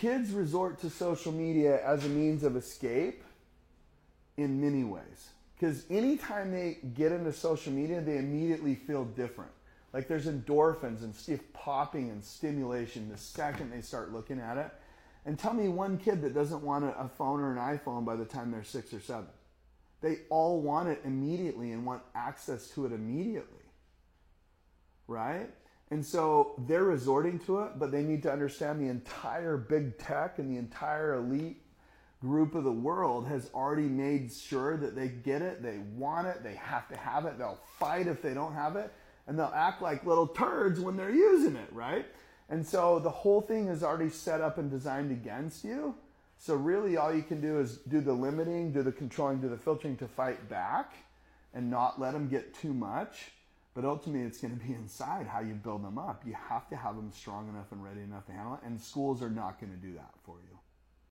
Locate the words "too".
52.54-52.72